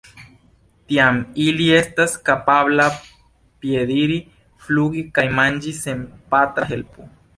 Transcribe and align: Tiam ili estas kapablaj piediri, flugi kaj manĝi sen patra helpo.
Tiam 0.91 1.17
ili 1.47 1.67
estas 1.79 2.15
kapablaj 2.29 2.87
piediri, 3.65 4.17
flugi 4.65 5.05
kaj 5.19 5.27
manĝi 5.41 5.75
sen 5.85 6.03
patra 6.35 6.67
helpo. 6.73 7.07